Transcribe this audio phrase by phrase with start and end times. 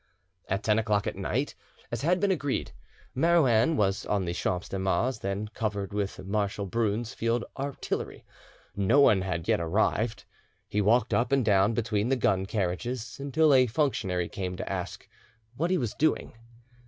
[0.49, 1.53] At ten o'clock at night,
[1.91, 2.71] as had been agreed,
[3.15, 8.25] Marouin was on the Champs de Mars, then covered with Marshal Brune's field artillery.
[8.75, 10.69] No one had arrived yet.
[10.69, 15.07] He walked up and down between the gun carriages until a functionary came to ask
[15.55, 16.33] what he was doing.